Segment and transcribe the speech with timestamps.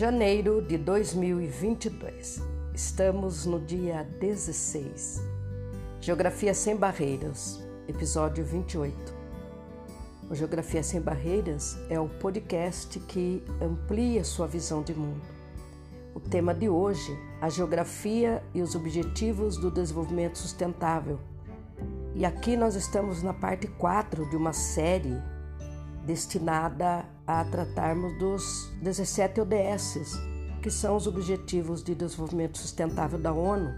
[0.00, 2.42] Janeiro de 2022.
[2.72, 5.20] Estamos no dia 16.
[6.00, 8.96] Geografia Sem Barreiras, episódio 28.
[10.30, 15.20] O Geografia Sem Barreiras é o podcast que amplia sua visão de mundo.
[16.14, 21.20] O tema de hoje, a geografia e os objetivos do desenvolvimento sustentável.
[22.14, 25.20] E aqui nós estamos na parte 4 de uma série
[26.04, 30.18] destinada a tratarmos dos 17 ODSs,
[30.62, 33.72] que são os Objetivos de Desenvolvimento Sustentável da ONU.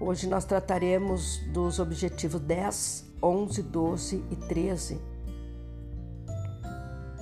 [0.00, 5.00] Hoje nós trataremos dos objetivos 10, 11, 12 e 13.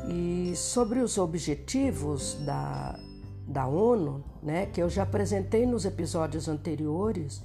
[0.09, 2.99] E sobre os objetivos da,
[3.47, 7.43] da ONU, né, que eu já apresentei nos episódios anteriores,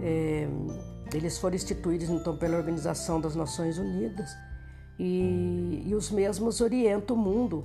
[0.00, 0.48] é,
[1.12, 4.30] eles foram instituídos então pela Organização das Nações Unidas
[4.98, 7.64] e, e os mesmos orientam o mundo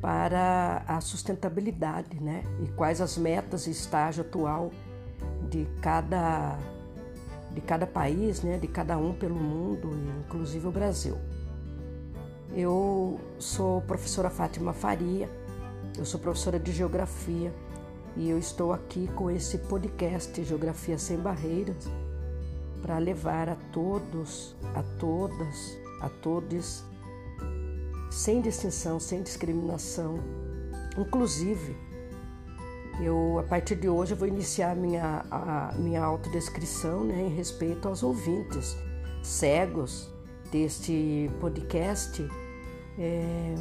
[0.00, 2.44] para a sustentabilidade, né?
[2.62, 4.70] E quais as metas e estágio atual
[5.48, 6.58] de cada
[7.52, 8.58] de cada país, né?
[8.58, 9.90] De cada um pelo mundo,
[10.26, 11.16] inclusive o Brasil.
[12.54, 15.28] Eu sou professora Fátima Faria,
[15.96, 17.52] eu sou professora de geografia
[18.16, 21.88] e eu estou aqui com esse podcast Geografia sem Barreiras
[22.80, 26.84] para levar a todos, a todas a todos,
[28.10, 30.18] sem distinção, sem discriminação.
[30.96, 31.76] Inclusive,
[33.00, 37.86] eu a partir de hoje eu vou iniciar minha a minha autodescrição, né, em respeito
[37.86, 38.76] aos ouvintes
[39.22, 40.10] cegos
[40.50, 42.26] deste podcast.
[42.98, 43.54] É,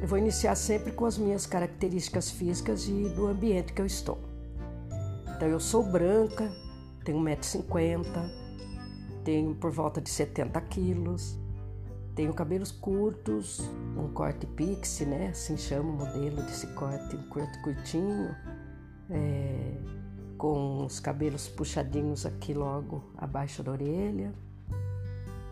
[0.00, 4.18] eu vou iniciar sempre com as minhas características físicas e do ambiente que eu estou.
[5.36, 6.50] Então eu sou branca,
[7.04, 8.04] tenho 1,50m,
[9.24, 11.38] tenho por volta de 70 quilos,
[12.16, 13.60] tenho cabelos curtos,
[13.94, 15.28] um corte pixie, né?
[15.28, 18.34] Assim chama o modelo desse corte, um corte curtinho,
[19.10, 19.76] é,
[20.38, 24.32] com os cabelos puxadinhos aqui logo abaixo da orelha.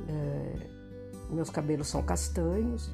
[0.08, 0.70] É,
[1.30, 2.90] meus cabelos são castanhos,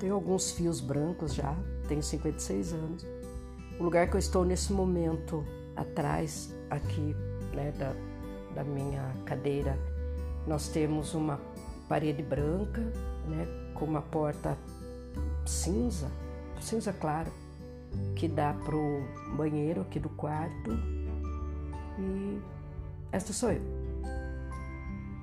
[0.00, 1.54] tenho alguns fios brancos já,
[1.88, 3.06] tenho 56 anos.
[3.78, 5.44] O lugar que eu estou nesse momento,
[5.76, 7.14] atrás aqui
[7.54, 7.94] né, da,
[8.54, 9.78] da minha cadeira,
[10.46, 11.38] nós temos uma
[11.90, 12.80] parede branca,
[13.30, 14.58] né, com uma porta
[15.46, 16.10] cinza,
[16.60, 17.30] cinza claro,
[18.14, 19.02] que dá pro
[19.36, 20.70] banheiro aqui do quarto.
[21.98, 22.40] E
[23.12, 23.80] esta sou eu.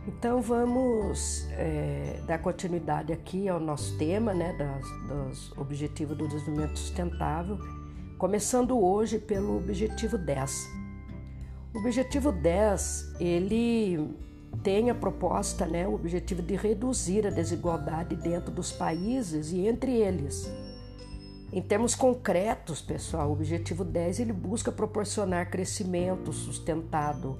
[0.07, 6.79] Então vamos é, dar continuidade aqui ao nosso tema, né, das, dos Objetivos do Desenvolvimento
[6.79, 7.59] Sustentável,
[8.17, 10.67] começando hoje pelo Objetivo 10.
[11.75, 14.17] O Objetivo 10, ele
[14.63, 19.91] tem a proposta, né, o objetivo de reduzir a desigualdade dentro dos países e entre
[19.91, 20.51] eles.
[21.51, 27.37] Em termos concretos, pessoal, o objetivo 10 ele busca proporcionar crescimento sustentado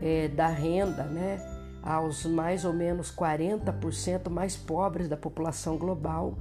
[0.00, 1.38] é, da renda né,
[1.82, 6.36] aos mais ou menos 40% mais pobres da população global.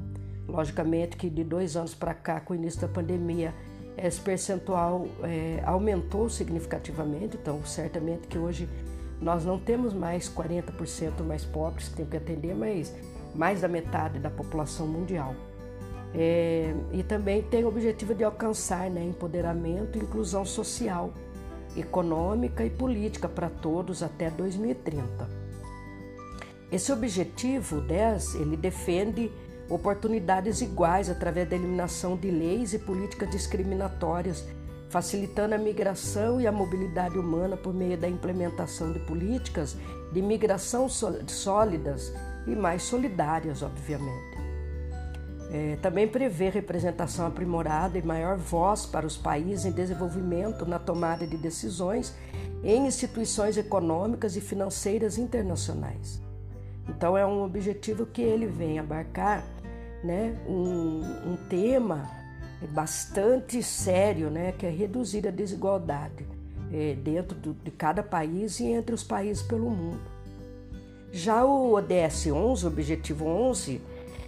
[0.47, 3.53] Logicamente que de dois anos para cá, com o início da pandemia,
[3.95, 8.67] esse percentual é, aumentou significativamente, então certamente que hoje
[9.23, 12.93] nós não temos mais 40% mais pobres que tem que atender, mas
[13.33, 15.33] mais da metade da população mundial.
[16.13, 21.11] É, e também tem o objetivo de alcançar né, empoderamento e inclusão social,
[21.75, 25.27] econômica e política para todos até 2030.
[26.71, 29.31] Esse objetivo 10, ele defende
[29.69, 34.45] oportunidades iguais através da eliminação de leis e políticas discriminatórias
[34.93, 39.75] facilitando a migração e a mobilidade humana por meio da implementação de políticas
[40.11, 42.13] de migração sólidas
[42.45, 44.37] e mais solidárias, obviamente.
[45.51, 51.25] É, também prevê representação aprimorada e maior voz para os países em desenvolvimento na tomada
[51.25, 52.13] de decisões
[52.63, 56.21] em instituições econômicas e financeiras internacionais.
[56.87, 59.43] Então, é um objetivo que ele vem abarcar
[60.03, 61.01] né, um,
[61.31, 62.22] um tema
[62.67, 66.25] bastante sério, né, que é reduzir a desigualdade
[66.71, 70.01] é, dentro do, de cada país e entre os países pelo mundo.
[71.11, 73.79] Já o ODS 11, o Objetivo 11,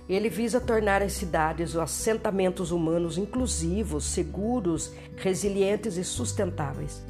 [0.07, 7.03] ele visa tornar as cidades os assentamentos humanos inclusivos, seguros, resilientes e sustentáveis,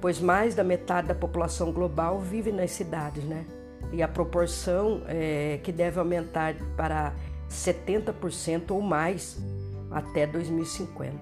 [0.00, 3.44] pois mais da metade da população global vive nas cidades, né?
[3.92, 7.12] E a proporção é, que deve aumentar para
[7.50, 9.36] 70% ou mais
[9.90, 11.14] até 2050.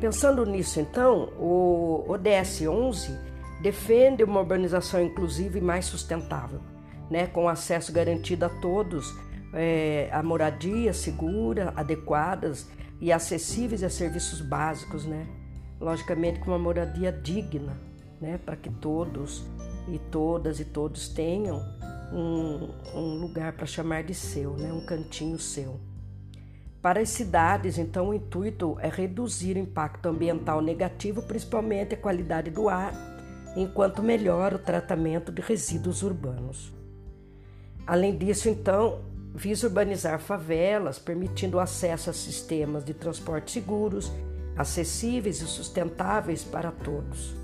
[0.00, 3.16] Pensando nisso, então, o ODS 11
[3.62, 6.60] defende uma urbanização inclusiva e mais sustentável,
[7.10, 9.14] né, com acesso garantido a todos
[9.54, 12.68] é, a moradia segura, adequadas
[13.00, 15.26] e acessíveis a serviços básicos, né?
[15.80, 17.78] Logicamente com uma moradia digna,
[18.20, 18.38] né?
[18.44, 19.44] Para que todos
[19.88, 21.62] e todas e todos tenham
[22.12, 24.72] um, um lugar para chamar de seu, né?
[24.72, 25.80] Um cantinho seu.
[26.84, 32.50] Para as cidades, então, o intuito é reduzir o impacto ambiental negativo, principalmente a qualidade
[32.50, 32.92] do ar,
[33.56, 36.74] enquanto melhora o tratamento de resíduos urbanos.
[37.86, 39.00] Além disso, então,
[39.34, 44.12] visa urbanizar favelas, permitindo acesso a sistemas de transporte seguros,
[44.54, 47.34] acessíveis e sustentáveis para todos.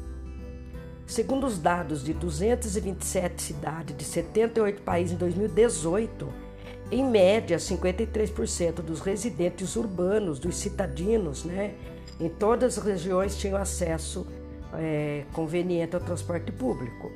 [1.07, 6.50] Segundo os dados de 227 cidades de 78 países em 2018,
[6.91, 11.75] em média, 53% dos residentes urbanos, dos citadinos, né,
[12.19, 14.27] em todas as regiões tinham acesso
[14.75, 17.11] é, conveniente ao transporte público.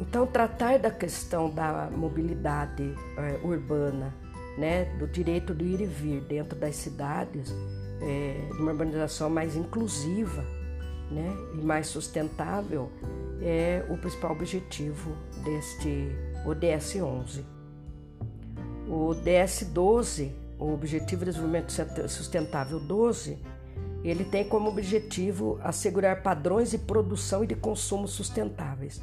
[0.00, 4.14] Então, tratar da questão da mobilidade é, urbana,
[4.56, 7.52] né, do direito do ir e vir dentro das cidades,
[8.00, 10.42] é, de uma urbanização mais inclusiva
[11.10, 12.90] né, e mais sustentável,
[13.40, 16.10] é o principal objetivo deste
[16.46, 17.44] ODS 11.
[18.88, 21.72] O DS 12, o Objetivo de Desenvolvimento
[22.08, 23.38] Sustentável 12,
[24.02, 29.02] ele tem como objetivo assegurar padrões de produção e de consumo sustentáveis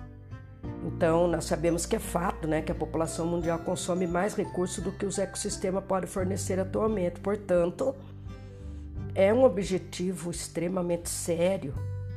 [0.86, 4.92] então, nós sabemos que é fato né, que a população mundial consome mais recursos do
[4.92, 7.20] que os ecossistemas podem fornecer atualmente.
[7.20, 7.96] Portanto,
[9.14, 11.74] é um objetivo extremamente sério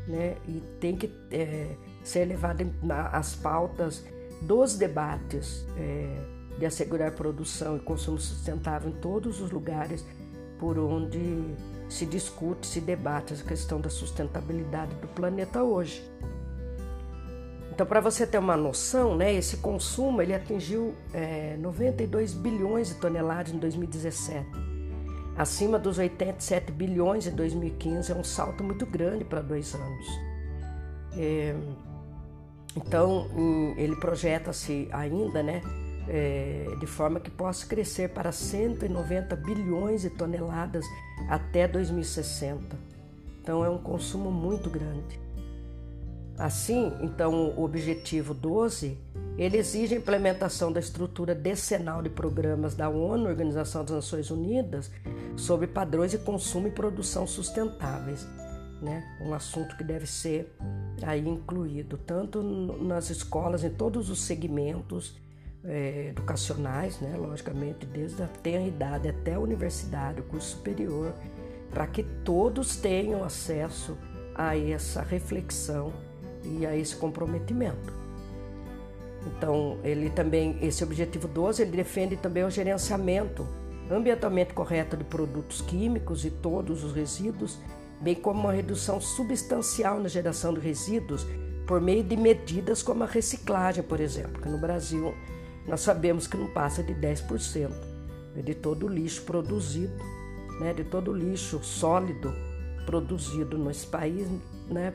[0.06, 1.74] né, e tem que é,
[2.04, 2.70] ser levado
[3.12, 4.04] às pautas
[4.42, 10.04] dos debates é, de assegurar produção e consumo sustentável em todos os lugares
[10.58, 11.54] por onde
[11.88, 16.02] se discute, se debate a questão da sustentabilidade do planeta hoje.
[17.72, 22.94] Então, para você ter uma noção, né, esse consumo ele atingiu é, 92 bilhões de
[22.96, 24.48] toneladas em 2017,
[25.36, 30.06] acima dos 87 bilhões em 2015, é um salto muito grande para dois anos.
[31.16, 31.54] É,
[32.78, 33.26] então,
[33.76, 35.60] ele projeta-se ainda, né,
[36.08, 40.84] é, de forma que possa crescer para 190 bilhões de toneladas
[41.28, 42.76] até 2060.
[43.42, 45.18] Então, é um consumo muito grande.
[46.38, 48.96] Assim, então, o objetivo 12,
[49.36, 54.88] ele exige a implementação da estrutura decenal de programas da ONU, Organização das Nações Unidas,
[55.36, 58.24] sobre padrões de consumo e produção sustentáveis,
[58.80, 59.04] né?
[59.20, 60.54] Um assunto que deve ser
[61.02, 65.16] aí incluído tanto nas escolas, em todos os segmentos
[65.64, 67.16] é, educacionais, né?
[67.16, 71.14] Logicamente, desde a tenra até a universidade, o curso superior,
[71.70, 73.96] para que todos tenham acesso
[74.34, 75.92] a essa reflexão
[76.44, 77.92] e a esse comprometimento.
[79.26, 83.46] Então, ele também, esse objetivo 12, ele defende também o gerenciamento
[83.90, 87.58] ambientalmente correto de produtos químicos e todos os resíduos,
[88.00, 91.26] bem como uma redução substancial na geração de resíduos
[91.66, 95.14] por meio de medidas como a reciclagem, por exemplo, que no Brasil
[95.66, 97.70] nós sabemos que não passa de 10%
[98.42, 99.92] de todo o lixo produzido,
[100.60, 102.32] né, de todo o lixo sólido
[102.86, 104.28] produzido nesse país,
[104.68, 104.94] né,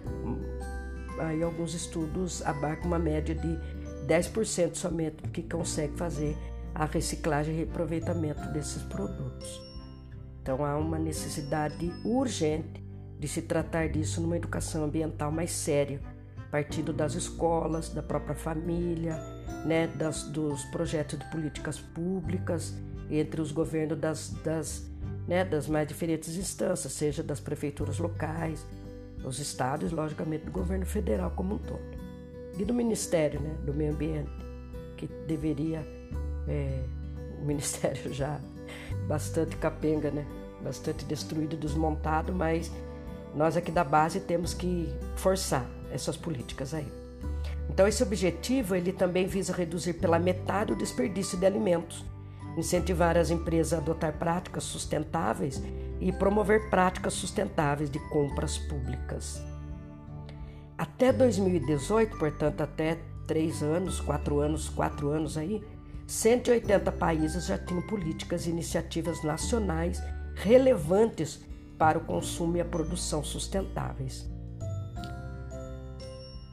[1.19, 3.59] aí alguns estudos abarcam uma média de
[4.07, 6.35] 10% somente que consegue fazer
[6.73, 9.61] a reciclagem e reaproveitamento desses produtos.
[10.41, 12.82] Então há uma necessidade urgente
[13.23, 16.01] de se tratar disso numa educação ambiental mais séria,
[16.51, 19.15] partindo das escolas, da própria família,
[19.65, 22.73] né, das, dos projetos de políticas públicas
[23.09, 24.85] entre os governos das, das,
[25.25, 28.67] né, das mais diferentes instâncias, seja das prefeituras locais,
[29.23, 31.79] os estados, logicamente, do governo federal como um todo.
[32.59, 34.31] E do Ministério né, do Meio Ambiente,
[34.97, 35.79] que deveria,
[36.45, 36.83] é,
[37.41, 38.37] o Ministério já
[39.07, 40.27] bastante capenga, né,
[40.61, 42.69] bastante destruído, desmontado, mas
[43.35, 46.87] nós aqui da base temos que forçar essas políticas aí.
[47.69, 52.05] Então esse objetivo ele também visa reduzir pela metade o desperdício de alimentos,
[52.57, 55.61] incentivar as empresas a adotar práticas sustentáveis
[55.99, 59.41] e promover práticas sustentáveis de compras públicas.
[60.77, 65.63] Até 2018, portanto, até três anos, quatro anos, quatro anos aí,
[66.05, 70.01] 180 países já tinham políticas e iniciativas nacionais
[70.35, 71.39] relevantes
[71.77, 74.29] para o consumo e a produção sustentáveis.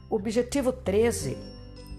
[0.09, 1.37] O objetivo 13,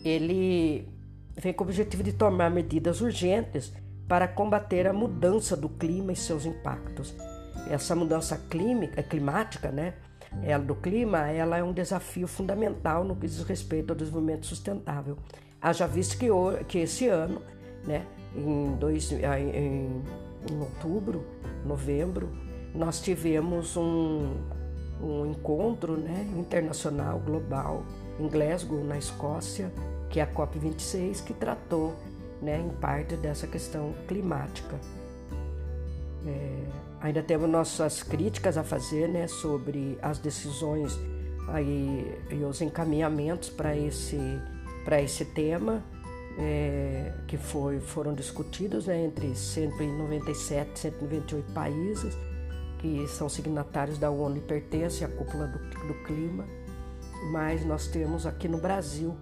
[0.04, 0.88] ele
[1.36, 3.72] vem com o objetivo de tomar medidas urgentes
[4.06, 7.14] para combater a mudança do clima e seus impactos,
[7.70, 8.38] essa mudança
[9.08, 9.94] climática, né?
[10.42, 15.18] Ela, do clima, ela é um desafio fundamental no que diz respeito ao desenvolvimento sustentável.
[15.60, 16.26] Haja visto que,
[16.66, 17.40] que esse ano,
[17.86, 20.02] né, em, dois, em
[20.50, 21.24] em outubro,
[21.64, 22.28] novembro,
[22.74, 24.34] nós tivemos um,
[25.00, 27.84] um encontro né, internacional, global,
[28.18, 29.72] em Glasgow, na Escócia,
[30.08, 31.94] que é a COP26, que tratou
[32.40, 34.78] né, em parte dessa questão climática.
[36.26, 36.64] É,
[37.00, 40.98] ainda temos nossas críticas a fazer né, sobre as decisões
[41.48, 44.18] aí, e os encaminhamentos para esse,
[45.02, 45.82] esse tema,
[46.38, 52.16] é, que foi, foram discutidos né, entre 197 e 198 países
[52.82, 56.44] que são signatários da ONU e pertencem à cúpula do, do clima,
[57.30, 59.16] mas nós temos aqui no Brasil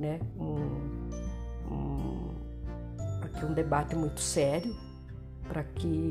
[0.00, 2.30] né, um, um,
[3.20, 4.74] aqui um debate muito sério
[5.46, 6.10] para que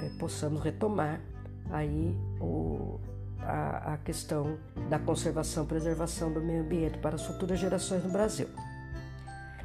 [0.00, 1.20] é, possamos retomar
[1.68, 3.00] aí o,
[3.40, 4.56] a, a questão
[4.88, 8.48] da conservação preservação do meio ambiente para as futuras gerações no Brasil.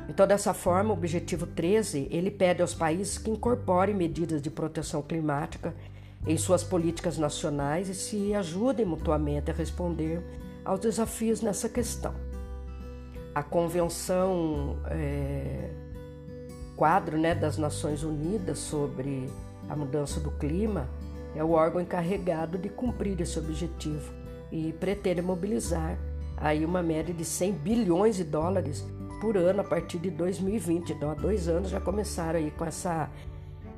[0.09, 5.01] Então, dessa forma, o objetivo 13, ele pede aos países que incorporem medidas de proteção
[5.01, 5.75] climática
[6.27, 10.21] em suas políticas nacionais e se ajudem mutuamente a responder
[10.65, 12.13] aos desafios nessa questão.
[13.33, 15.69] A Convenção é,
[16.75, 19.29] Quadro né, das Nações Unidas sobre
[19.69, 20.89] a Mudança do Clima
[21.33, 24.11] é o órgão encarregado de cumprir esse objetivo
[24.51, 25.97] e pretende mobilizar
[26.35, 28.85] aí uma média de 100 bilhões de dólares
[29.21, 30.91] por ano a partir de 2020.
[30.91, 33.09] Então, há dois anos já começaram aí com essa,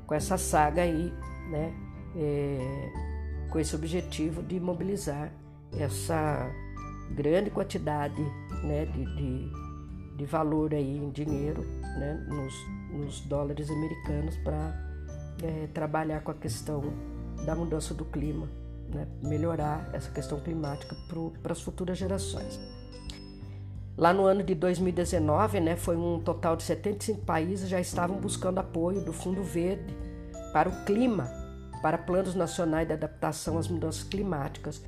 [0.08, 1.14] com essa saga aí,
[1.50, 1.89] né?
[2.16, 2.92] É,
[3.50, 5.32] com esse objetivo de mobilizar
[5.78, 6.50] essa
[7.12, 8.22] grande quantidade
[8.64, 9.52] né, de, de,
[10.18, 11.62] de valor aí em dinheiro
[11.98, 12.54] né, nos,
[12.92, 14.90] nos dólares americanos para
[15.44, 16.94] é, trabalhar com a questão
[17.46, 18.48] da mudança do clima,
[18.90, 20.96] né, melhorar essa questão climática
[21.42, 22.60] para as futuras gerações.
[23.98, 28.60] Lá no ano de 2019, né, foi um total de 75 países já estavam buscando
[28.60, 29.96] apoio do Fundo Verde
[30.54, 31.30] para o clima,
[31.82, 34.84] para planos nacionais de adaptação às mudanças climáticas,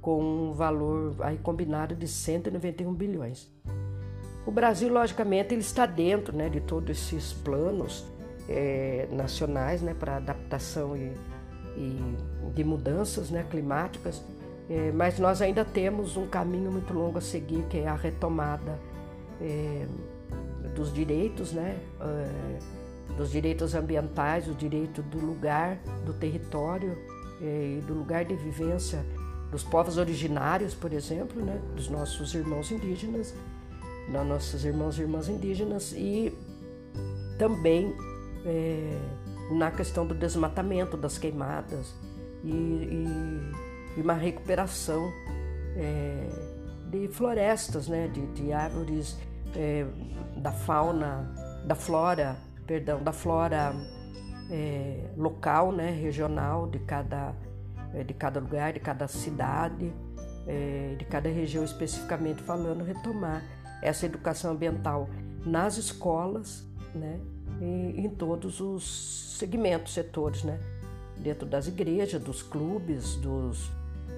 [0.00, 3.50] com um valor aí combinado de 191 bilhões.
[4.44, 8.04] O Brasil, logicamente, ele está dentro né, de todos esses planos
[8.48, 11.12] é, nacionais né, para adaptação e,
[11.76, 14.20] e de mudanças né, climáticas
[14.72, 18.78] é, mas nós ainda temos um caminho muito longo a seguir, que é a retomada
[19.40, 19.86] é,
[20.74, 21.78] dos direitos, né?
[23.16, 26.96] Dos direitos ambientais, o direito do lugar, do território
[27.40, 29.04] é, e do lugar de vivência
[29.50, 31.60] dos povos originários, por exemplo, né?
[31.76, 33.34] dos nossos irmãos indígenas,
[34.10, 36.32] das nossas irmãos e irmãs indígenas e
[37.38, 37.94] também
[38.46, 38.98] é,
[39.50, 41.94] na questão do desmatamento, das queimadas
[42.42, 45.12] e, e e uma recuperação
[45.76, 46.28] é,
[46.88, 49.18] de florestas, né, de, de árvores,
[49.54, 49.86] é,
[50.36, 51.30] da fauna,
[51.66, 53.72] da flora, perdão, da flora
[54.50, 57.34] é, local, né, regional de cada,
[57.94, 59.92] é, de cada lugar, de cada cidade,
[60.46, 63.42] é, de cada região especificamente falando, retomar
[63.80, 65.08] essa educação ambiental
[65.44, 67.20] nas escolas, né,
[67.60, 70.58] e em todos os segmentos, setores, né,
[71.16, 73.70] dentro das igrejas, dos clubes, dos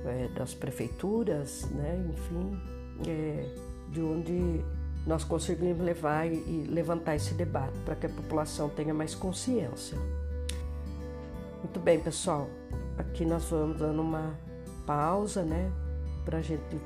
[0.04, 2.04] é, das prefeituras, né?
[2.10, 2.60] enfim,
[3.08, 3.48] é,
[3.90, 4.64] de onde
[5.06, 9.99] nós conseguimos levar e, levantar esse debate para que a população tenha mais consciência.
[11.62, 12.49] Muito bem, pessoal,
[12.99, 14.38] aqui nós vamos dando uma
[14.87, 15.70] pausa, né,
[16.25, 16.80] para a gente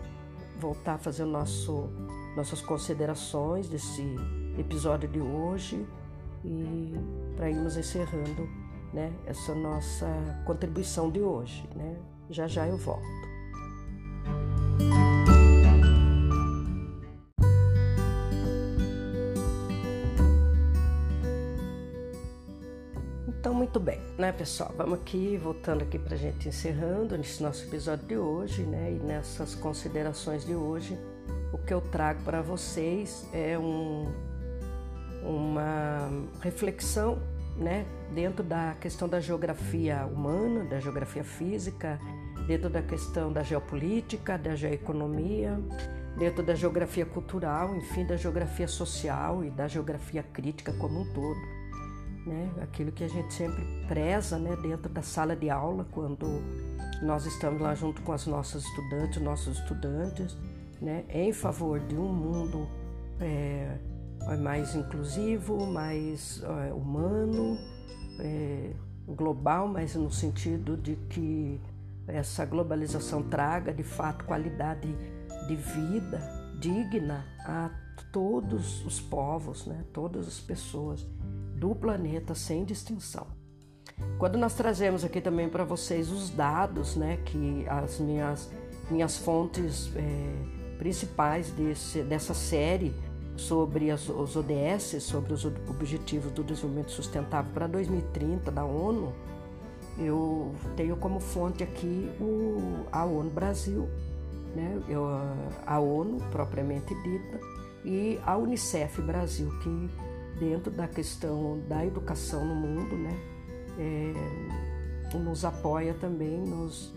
[0.58, 1.88] voltar a fazer nosso,
[2.36, 4.04] nossas considerações desse
[4.58, 5.86] episódio de hoje
[6.44, 6.94] e
[7.36, 8.48] para irmos encerrando
[8.92, 10.06] né, essa nossa
[10.44, 11.68] contribuição de hoje.
[11.74, 11.96] Né?
[12.30, 13.27] Já já eu volto.
[23.38, 24.74] Então, muito bem, né, pessoal?
[24.76, 28.90] Vamos aqui, voltando aqui para a gente encerrando nesse nosso episódio de hoje, né?
[28.90, 30.98] E nessas considerações de hoje,
[31.52, 34.12] o que eu trago para vocês é um,
[35.22, 37.22] uma reflexão,
[37.56, 37.86] né?
[38.12, 42.00] Dentro da questão da geografia humana, da geografia física
[42.48, 45.60] dentro da questão da geopolítica, da geoeconomia,
[46.18, 51.57] dentro da geografia cultural, enfim, da geografia social e da geografia crítica como um todo.
[52.28, 52.52] Né?
[52.60, 56.26] Aquilo que a gente sempre preza né, dentro da sala de aula, quando
[57.02, 60.36] nós estamos lá junto com as nossas estudantes, nossos estudantes,
[60.80, 62.68] né, em favor de um mundo
[63.18, 63.78] é,
[64.40, 67.56] mais inclusivo, mais é, humano,
[68.20, 68.72] é,
[69.06, 71.58] global, mas no sentido de que
[72.06, 74.94] essa globalização traga de fato qualidade
[75.46, 76.20] de vida
[76.60, 77.70] digna a
[78.12, 79.84] todos os povos, né?
[79.92, 81.06] todas as pessoas
[81.58, 83.26] do planeta sem distinção.
[84.18, 88.50] Quando nós trazemos aqui também para vocês os dados, né, que as minhas,
[88.90, 92.94] minhas fontes é, principais desse, dessa série
[93.36, 99.12] sobre as, os ODS, sobre os Objetivos do Desenvolvimento Sustentável para 2030 da ONU,
[99.98, 103.88] eu tenho como fonte aqui o, a ONU Brasil,
[104.54, 105.04] né, eu,
[105.66, 107.40] a ONU propriamente dita,
[107.84, 109.90] e a Unicef Brasil, que
[110.38, 113.16] dentro da questão da educação no mundo, né,
[113.78, 116.92] é, nos apoia também nos,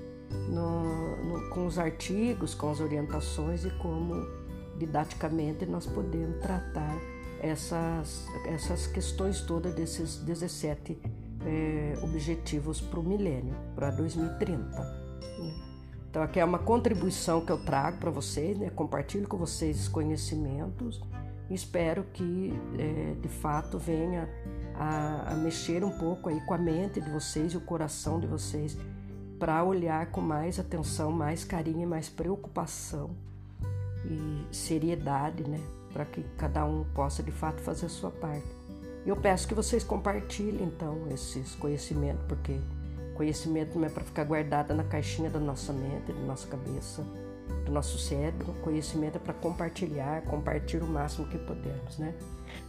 [0.49, 4.15] no, no, com os artigos, com as orientações e como
[4.77, 6.97] didaticamente nós podemos tratar
[7.41, 10.97] essas, essas questões todas desses 17
[11.45, 14.61] é, objetivos para o milênio, para 2030.
[14.61, 15.71] Né?
[16.09, 18.69] Então aqui é uma contribuição que eu trago para vocês, né?
[18.69, 21.01] compartilho com vocês os conhecimentos
[21.53, 24.29] espero que é, de fato venha
[24.75, 28.27] a, a, mexer um pouco aí com a mente de vocês e o coração de
[28.27, 28.77] vocês
[29.39, 33.11] para olhar com mais atenção, mais carinho e mais preocupação
[34.05, 35.59] e seriedade, né,
[35.91, 38.47] para que cada um possa de fato fazer a sua parte.
[39.05, 42.59] Eu peço que vocês compartilhem então esses conhecimentos, porque
[43.15, 47.03] conhecimento não é para ficar guardado na caixinha da nossa mente, da nossa cabeça
[47.65, 48.53] do nosso cérebro.
[48.61, 52.13] Conhecimento é para compartilhar, compartilhar o máximo que pudermos, né?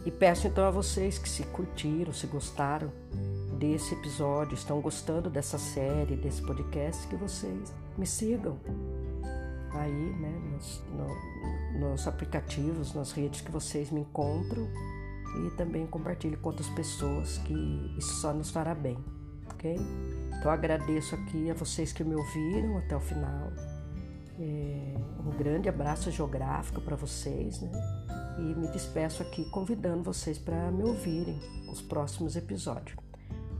[0.05, 2.91] E peço então a vocês que se curtiram, se gostaram
[3.57, 8.57] desse episódio, estão gostando dessa série, desse podcast, que vocês me sigam
[9.71, 14.67] aí, né, nos, no, nos aplicativos, nas redes que vocês me encontram
[15.45, 17.53] e também compartilhe com outras pessoas que
[17.97, 18.97] isso só nos fará bem,
[19.51, 19.77] ok?
[20.37, 23.51] Então agradeço aqui a vocês que me ouviram até o final.
[24.39, 27.71] É, um grande abraço geográfico para vocês, né?
[28.37, 31.39] E me despeço aqui convidando vocês para me ouvirem
[31.71, 32.97] os próximos episódios.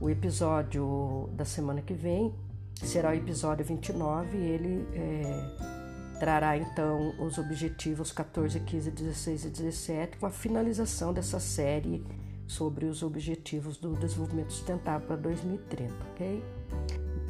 [0.00, 2.34] O episódio da semana que vem
[2.74, 9.50] será o episódio 29 e ele é, trará então os objetivos 14, 15, 16 e
[9.50, 12.04] 17 com a finalização dessa série
[12.46, 16.42] sobre os objetivos do desenvolvimento sustentável para 2030, ok?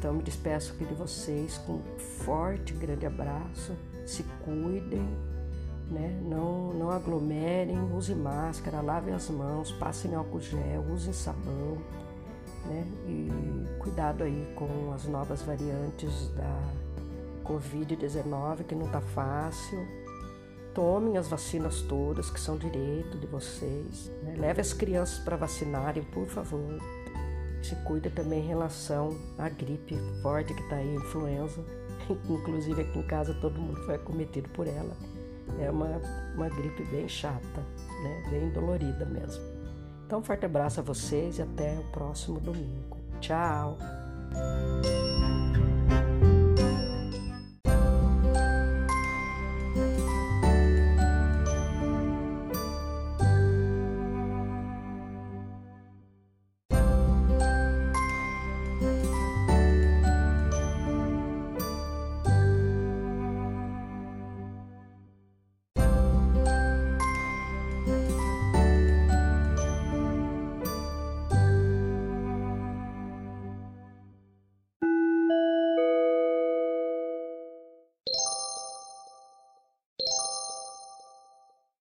[0.05, 3.75] Então me despeço aqui de vocês com um forte, grande abraço.
[4.05, 5.01] Se cuidem,
[5.89, 6.21] né?
[6.21, 11.79] não, não aglomerem, use máscara, lavem as mãos, passem álcool gel, usem sabão.
[12.67, 12.85] Né?
[13.07, 16.61] E cuidado aí com as novas variantes da
[17.43, 19.87] Covid-19, que não está fácil.
[20.75, 24.11] Tomem as vacinas todas, que são direito de vocês.
[24.21, 24.35] Né?
[24.37, 26.79] Leve as crianças para vacinarem, por favor
[27.65, 31.61] se cuida também em relação à gripe forte que está aí, influenza.
[32.29, 34.95] Inclusive aqui em casa todo mundo foi acometido por ela.
[35.59, 36.01] É uma,
[36.35, 37.61] uma gripe bem chata,
[38.03, 38.27] né?
[38.29, 39.43] bem dolorida mesmo.
[40.05, 42.97] Então, um forte abraço a vocês e até o próximo domingo.
[43.19, 43.77] Tchau!